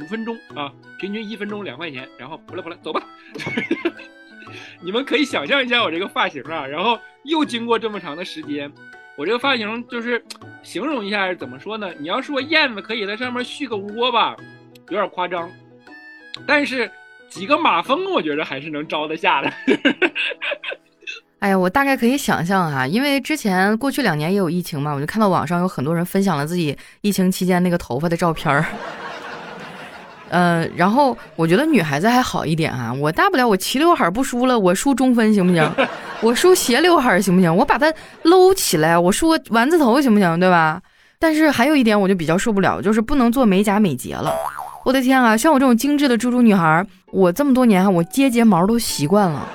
[0.00, 3.02] 五分钟啊，平均一分钟两块钱，然后不了不了，走吧。
[4.82, 8.70] 你们可以想象一下我这个发型啊，然后又经过这么长的时间，
[9.16, 10.24] 我这个发型就是
[10.62, 11.90] 形容一下怎么说呢？
[11.98, 14.34] 你要说燕子可以在上面续个窝吧，
[14.88, 15.48] 有点夸张，
[16.46, 16.90] 但是
[17.28, 19.52] 几个马蜂我觉得还是能招得下的。
[21.38, 28.64] 哎呀，我大概可以想象啊，因为之前过去两年也有疫情嘛，我就看到网上有很多人分享了自己疫情期间那个头发的照片儿。
[30.30, 35.70] 嗯，然后我觉得女孩子还好一点啊，我大不了我齐刘海不梳了，我梳中分行不行？
[36.22, 37.54] 我梳斜刘海行不行？
[37.54, 40.38] 我把它搂起来，我梳个丸子头行不行？
[40.40, 40.80] 对吧？
[41.18, 44.32] 但是还有一点我就比较受不了，就是不能做美甲美睫了。
[44.84, 49.46] 我的天啊，像我这种精致的猪猪女孩，我这么多年哈，我接睫毛都习惯了。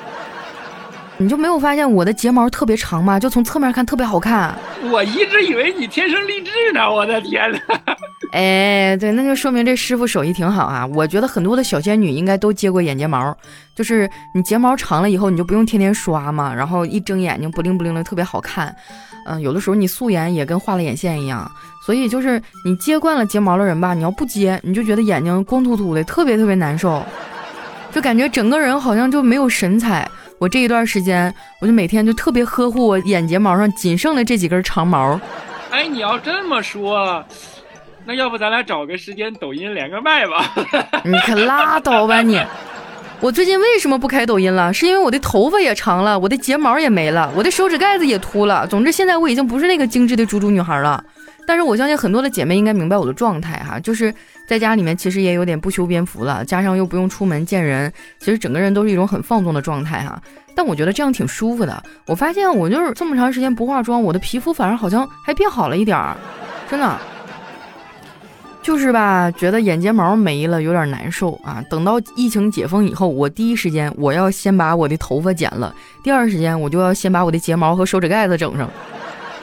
[1.18, 3.18] 你就没有发现我的睫毛特别长吗？
[3.20, 4.54] 就从侧面看特别好看。
[4.92, 7.60] 我一直以为你天生丽质呢，我的天呐。
[8.34, 10.86] 哎，对，那就说明这师傅手艺挺好啊。
[10.88, 13.34] 我觉得很多的小仙女应该都接过眼睫毛，
[13.74, 18.76] 就是你睫毛长了以后，你就不用天天刷嘛，然后一睁眼睛不灵不灵的，特别好看。
[19.26, 21.50] 嗯，有的时候你素颜也跟画了眼线一样，
[21.86, 27.02] 所以就是你接惯了睫毛的人吧，你要不接，你就觉得眼睛光秃秃的，特别特别难受，
[27.94, 30.08] 就感觉整个人好像就没有神采。
[30.38, 35.20] 我这一段时间，我就每天就特别呵护我眼睫毛上仅剩的这几根长毛。
[35.72, 37.24] 哎，你要这么说，
[38.06, 40.54] 那要不咱俩找个时间抖音连个麦吧？
[41.06, 42.42] 你可拉倒吧你！
[43.22, 44.74] 我最近为什么不开抖音了？
[44.74, 48.68] 是因为我的头发也长了，我的睫毛也没了，我的手指盖子也秃了。
[48.68, 51.04] 总之，现在我已经不是那个精致的猪猪女孩了。
[51.48, 54.14] 但是我相信很多的姐妹应该明白我的状态哈，就是
[54.48, 60.22] 在家里面其实也有点不修边幅了，加上又不用出门见人，其实整个人都是一种很放纵的状态哈。
[60.56, 61.84] 但我觉得这样挺舒服的。
[62.08, 66.16] 我发现我就是这么长时间不化妆，我的皮肤反而好像还变好了一点儿，
[66.70, 66.98] 真的。
[68.64, 71.64] 就是吧，觉得眼睫毛没了有点难受啊。
[71.70, 78.68] 等到疫情解封以后，我第一时间我要先把我的头发剪了，第二时间我就要先把我的睫毛和手指盖子整上。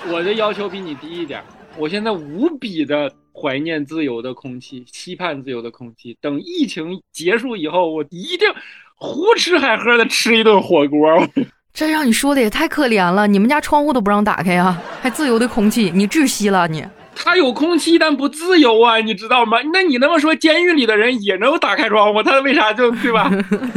[0.09, 1.41] 我的要求比你低一点。
[1.79, 6.17] 我现在无比的怀念自由的空气，期盼自由的空气。
[6.21, 8.49] 等疫情结束以后，我一定
[8.95, 11.27] 胡吃海喝的吃一顿火锅。
[11.73, 16.85] 这让你说的也太可怜了，你们家窗户都不让打开呀，还自由的空气，你窒息了你？
[17.15, 19.59] 他有空气，但不自由啊，你知道吗？
[19.73, 23.31] 那你那么说，监狱里的人也能打开窗户，他为啥就对吧？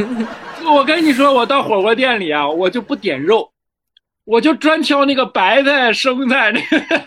[0.67, 3.49] 我跟你说，我到火锅店里啊，我就不点肉。
[4.26, 7.02] 我就专挑那个白菜、生菜，那个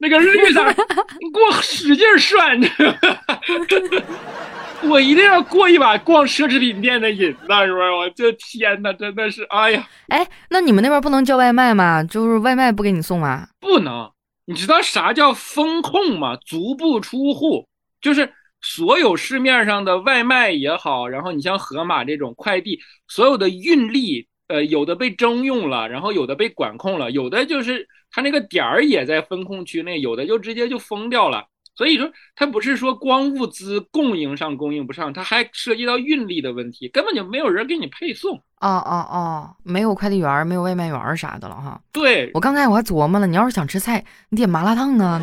[0.00, 0.74] 那个绿菜，
[1.20, 2.58] 你给我使劲涮！
[4.88, 7.92] 我一定要过一把逛奢侈品店的瘾子，是不是？
[7.92, 9.86] 我这天哪，真的是，哎呀！
[10.08, 12.02] 哎，那你们那边不能叫外卖吗？
[12.02, 13.48] 就是外卖不给你送吗？
[13.60, 14.10] 不能。
[14.46, 16.36] 你知道啥叫风控吗？
[16.44, 17.66] 足不出户，
[18.00, 24.26] 就是所有市面上的外卖也好，然后你像盒马这种快递，所有的运力。
[24.48, 31.44] 呃，有的被征用了，然后有的被管控了，有的就是他那个点儿也在风控区内，有的就直接就封掉了。
[31.76, 38.36] 所以说，它不是说光物资供应上供应不上，它还涉及到运力的问题，根本就没有人给你配送。
[38.60, 41.80] 哦哦哦，没有快递员，没有外卖员啥的了哈。
[41.92, 45.20] 对我刚才我还琢磨了，你要是想吃菜，你点麻辣烫啊。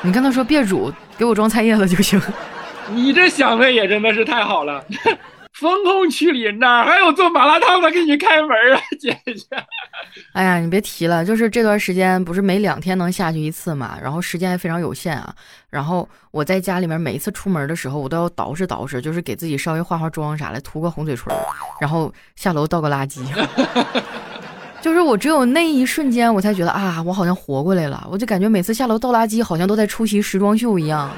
[0.00, 2.18] 你跟他说别煮，给我装菜叶子就行。
[2.90, 4.82] 你这想的也真的是太好了。
[5.54, 9.44] 封控区里哪还有做麻辣烫的给你开门啊，姐姐？
[10.32, 15.32] 哎呀，你别提了，就是这段时间不是每两天能下去一次嘛，然后时间还非常有限啊。
[15.70, 21.32] 然后我在家里面每一次出门的时候，我都要捯饬捯饬，就是给自己稍微化化妆啥的，涂个红嘴唇，
[21.80, 23.24] 然后下楼倒个垃圾。
[24.82, 28.06] 就是我只有那一瞬间，我才觉得啊，我好像活过来了。
[28.10, 31.08] 我就感觉每次下楼倒垃圾，好像都在出席时装秀一样。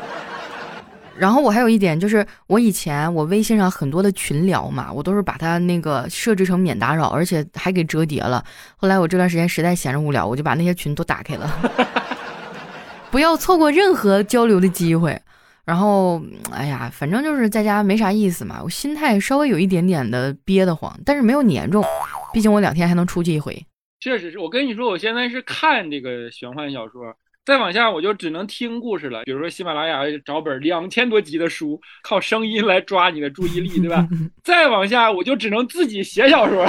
[1.18, 8.44] 然后我还有一点就是，我以前我微信上很多的群聊嘛，我都是把它那个设置成免打扰，而且还给折叠了。
[8.76, 11.50] 后来我这段时间实在闲着无聊，我就把那些群都打开了，
[13.11, 15.20] 不要错过任何交流的机会。
[15.64, 21.83] 然后，哎呀，反正就是在家没啥意思嘛，我心态稍微有一点点的憋得慌，但是没有你严重，
[22.33, 23.66] 毕竟我两天还能出去一回。
[23.98, 27.12] 确实是我跟你说，我现在是看这个玄幻小说。
[27.46, 34.04] 再往下我就只能听故事了，比如说喜马拉雅找本两千多集的书，靠声音来抓你的注意力，对吧？
[34.42, 36.66] 再往下我就只能自己写小说，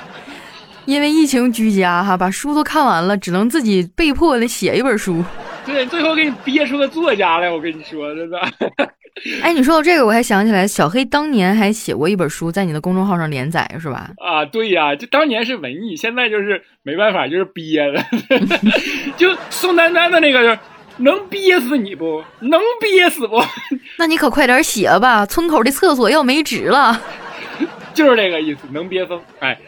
[0.84, 5.24] 因为疫情居家哈，把书都看完了，只能自己被迫的写一本书。
[5.64, 8.38] 对，最后给你憋出个作家来，我跟你说，真的。
[9.42, 14.10] 哎，你说到这个，我还想起来，小黑当年还写过一本书，在你的公众号上连载，是吧？
[14.22, 18.02] 啊，对呀，就当年是文艺，现在就是没办法，就是憋了。
[19.16, 20.58] 就宋丹丹的那个，
[20.98, 23.42] 能憋死你不能憋死不？
[23.96, 27.00] 那你可快点写吧，村口的厕所要没纸了。
[27.94, 29.18] 就是这个意思，能憋疯。
[29.40, 29.58] 哎，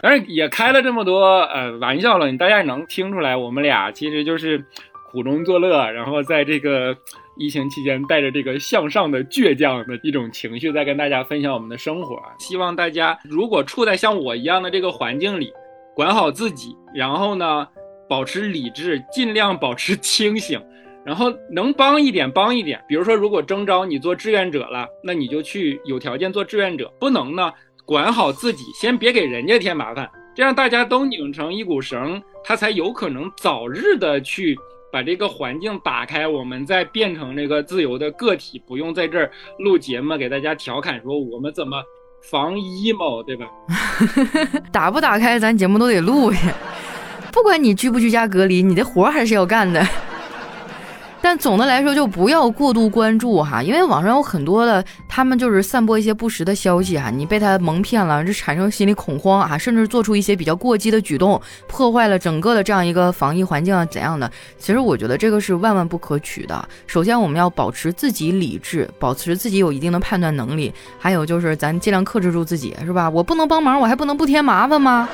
[0.00, 4.64] 但是也开了这么多呃玩笑了，你大家也能听出来，我们俩其实就是
[5.10, 6.96] 苦中作乐，然后在这个。
[7.36, 12.16] 疫情期间，带着这个向上的倔强的一种情绪，在跟大家分享我们的生活。
[12.38, 15.52] 希望大家如果处在像我一样的这个环境里，
[15.94, 17.66] 管好自己，然后呢，
[18.08, 20.60] 保持理智，尽量保持 清醒，
[21.04, 22.82] 然后能帮一点帮一点。
[22.86, 27.50] 比如说，如果征召你做志愿者了，那你就去有条件做志愿者；不能呢，
[27.86, 30.08] 管好自己，先别给人家添麻烦。
[30.34, 34.56] 这样大家都拧成一股绳，他才有可能早日的去。
[34.92, 41.82] 把这个环境打开，我们再变成那个自由的个体，不用在这儿录节目给大家调侃说我们怎么
[42.30, 43.46] 防 emo，对吧？
[44.70, 46.38] 打不打开，咱节目都得录呀。
[47.32, 49.82] 不管你居不居家隔离，你的活还是要干的。
[51.32, 64.30] 但总的来说，就不要过度关注哈，因为网上有很多的，他们就是散播一些不实的消息哈，你被他蒙骗了，就产生心理恐慌啊，甚至做出一些比较过激的举动，破坏了整个的这样一个防疫环境啊怎样的？
[64.58, 66.68] 其实我觉得这个是万万不可取的。
[66.86, 73.08] 首先，我们要保持自己理智，保持自己有一定的判断能力，还有就是咱尽量克制住自己，是吧？
[73.08, 75.08] 我不能帮忙，我还不能不添麻烦吗？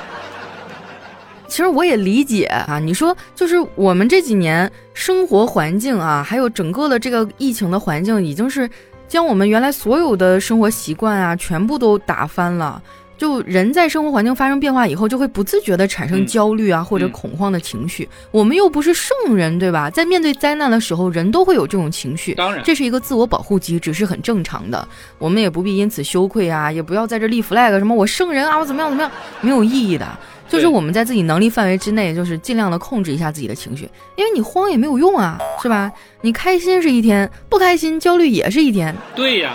[1.49, 8.69] 其实我也理解啊，你说就是我们这几年生活环境啊，还有整个的这个疫情的环境，已经是
[9.07, 12.81] 将我们原来所有的生活习惯啊，全部都打翻了。
[13.17, 18.07] 就人在生活环境发生变化以后，就会不自觉的产生焦虑啊或者恐慌的情绪。
[18.31, 19.89] 我们又不是圣人，对吧？
[19.89, 24.87] 在面对灾难的时候，人都会有这种情绪，当然，这是一个自我保护机制，是很正常的。
[25.17, 30.07] 我们也不必因此羞愧啊，也不要在这立 flag，什么我圣人啊，我怎么样怎么样，没有意义的。
[30.49, 35.91] 就是我们在自己能力范围之内，就是尽量的控制一下自己的情绪，因为你慌也没有用啊，是吧？
[36.21, 38.93] 你开心是一天，不开心焦虑也是一天。
[39.15, 39.53] 对呀，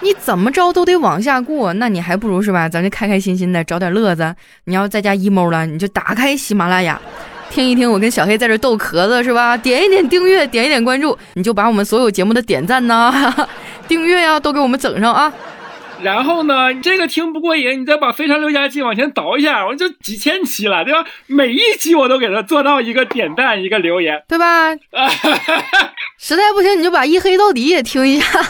[0.00, 2.68] 你怎么着都得往下过，那你还不如是吧？
[2.68, 4.34] 咱就开开心心的找点乐子。
[4.64, 7.00] 你要在家 emo 了，你就打开喜马拉雅，
[7.50, 9.56] 听一听我跟小黑在这逗壳子，是吧？
[9.56, 13.34] 点一点订阅，点一点关注，你就把我们所有节目的点赞呐、
[13.88, 15.32] 订阅呀都给我们整上啊。
[16.04, 21.04] 然后呢，这个听不过瘾，你再把《非常六加七》往前倒一下，我就几千期了，对吧？
[21.26, 24.70] 每一期我都给他做到一个点赞，一个留言，对吧？
[26.20, 28.26] 实在不行，你就把《一黑到底》也听一下。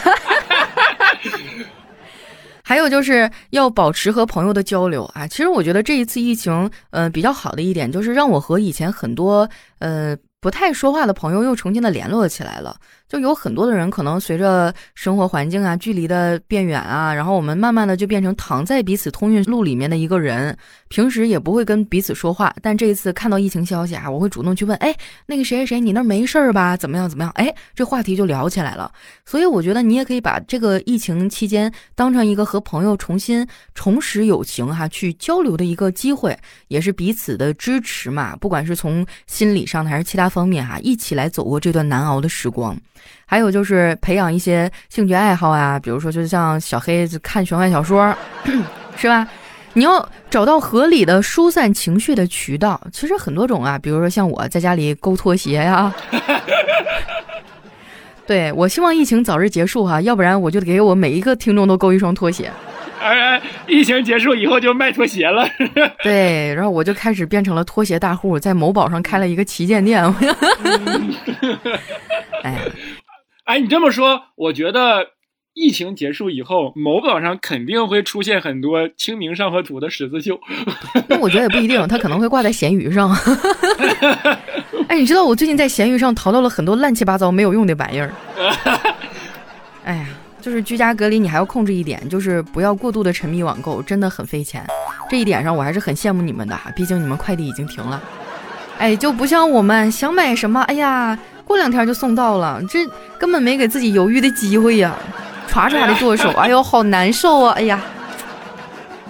[2.67, 5.27] 还有就是要保持和朋友的交流啊。
[5.27, 12.75] 其实我觉得这一次疫情，呃，比较好的一点就是让我和以前很多呃不太说话的朋友又重新的联络起来了。
[13.15, 20.55] 就有很多的人可能随着生活环境啊、距离的变远啊，然后我们慢慢的就变成躺在彼此通讯录里面的一个人，
[20.89, 22.53] 平时也不会跟彼此说话。
[22.61, 24.93] 但这一次看到疫情消息啊，我会主动去问，哎，
[25.27, 26.75] 那个谁谁谁，你那没事儿吧？
[26.75, 27.31] 怎么样怎么样？
[27.35, 28.91] 哎，这话题就聊起来了。
[29.25, 36.37] 所以我觉得你也可以把这个疫情期间当成一个和朋友重新重拾友情哈，去交流的一个机会，
[36.67, 38.35] 也是彼此的支持嘛。
[38.35, 42.77] 不管是从心理上的还是其他方面哈，一起来走过这段难熬的时光。
[43.25, 48.13] 还有就是培养一些兴趣爱好啊，比如说就像小黑看玄幻小说，
[48.95, 49.27] 是吧？
[49.73, 55.93] 你要找到合理的疏散情绪的渠道，其实很多种啊，比如说像我在家里勾拖鞋呀。
[58.25, 62.49] 对我希望疫情早日结束哈，要不然我就得给我每一个听众都勾一双拖鞋。
[63.05, 65.47] 哎，疫情结束以后就卖拖鞋了。
[66.01, 70.03] 对，然后我就开始变成了拖鞋大户，在某宝上开了一个旗舰店。
[72.43, 72.61] 哎，
[73.45, 75.07] 哎，你这么说，我觉得。
[75.57, 80.37] 疫情结束以后，某宝上肯定会出现很多《清明上河图》的十字绣。
[81.07, 83.09] 那我觉得也不一定，它可能会挂在闲鱼上。
[84.89, 88.11] 哎，你知道我最近在闲鱼上淘到了很多乱七八糟没有用的玩意儿。
[89.85, 90.05] 哎呀，
[90.45, 94.63] 就是居家隔离，你还要控制一点，就是不要过度的沉迷网购，真的很费钱。
[95.09, 97.99] 这一点上我还是很羡慕你们的，毕竟你们快递已经停了。
[98.77, 102.85] 哎，就不像我们想买什么，哎呀，过两天就送到了，这
[103.17, 104.95] 根本没给自己犹豫的机会呀。
[105.49, 107.53] 唰唰的剁手，哎呦，好难受啊！
[107.57, 107.81] 哎呀，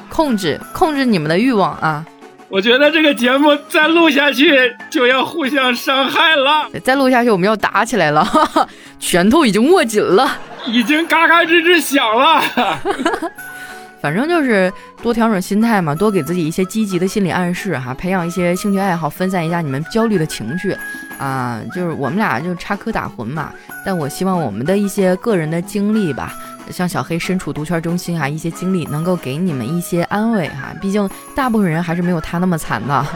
[0.07, 2.05] 控制控制你们的欲望啊！
[2.47, 8.25] 我觉得这个节目再录下去就要互相伤害了，再录下去我们要打起来了，
[9.01, 10.37] 拳头已经握紧了，
[10.67, 12.41] 已经嘎嘎吱吱响了。
[14.01, 20.77] 反正就是多调整心态嘛，多给自己一些积极的心理暗示哈，培养一些兴趣爱好，分散一下你们焦虑的情绪
[21.17, 21.59] 啊。
[21.73, 23.51] 就是我们俩就插科打诨嘛，
[23.83, 26.31] 但我希望我们的一些个人的经历吧，
[26.71, 30.73] 像小黑身处毒圈中心啊，一些经历能够给你们一些安慰哈。
[30.81, 33.05] 毕竟大部分人还是没有他那么惨的。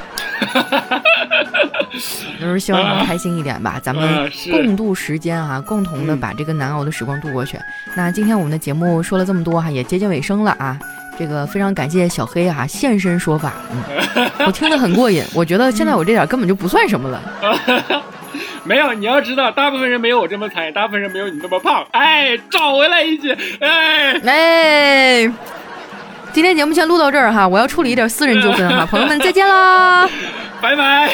[2.39, 7.60] 就是希望你们开心一点吧，咱们共度时间哈，共同的把这个难熬的时光度过去。
[7.95, 10.80] 那今天我们的节目说了这么多哈，也接近尾声了啊。
[11.18, 13.52] 这个非常感谢小黑哈现身说法，
[14.16, 15.22] 嗯，我听得很过瘾。
[15.36, 17.22] 我觉得现在我这点根本就不算什么了。
[18.64, 21.86] 没有，你要知道，大部分人没有我这么惨，大部分人没有你那么胖。
[21.91, 25.32] 哎，找回来一句，哎哎。
[26.32, 30.07] 今天节目先录到这儿哈，我要处理一点私人纠纷哈， 朋友们再见啦，
[30.62, 31.10] 拜拜。